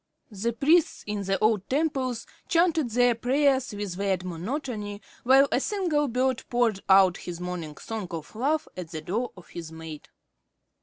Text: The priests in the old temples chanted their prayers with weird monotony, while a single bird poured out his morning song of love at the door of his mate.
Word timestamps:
The 0.31 0.51
priests 0.53 1.03
in 1.05 1.25
the 1.25 1.37
old 1.37 1.69
temples 1.69 2.25
chanted 2.47 2.89
their 2.89 3.13
prayers 3.13 3.71
with 3.71 3.97
weird 3.97 4.23
monotony, 4.25 4.99
while 5.23 5.47
a 5.51 5.59
single 5.59 6.07
bird 6.07 6.43
poured 6.49 6.79
out 6.89 7.17
his 7.17 7.39
morning 7.39 7.77
song 7.77 8.07
of 8.09 8.35
love 8.35 8.67
at 8.75 8.89
the 8.89 9.01
door 9.01 9.31
of 9.37 9.49
his 9.49 9.71
mate. 9.71 10.09